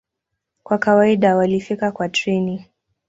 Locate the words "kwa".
0.63-0.77, 1.91-2.09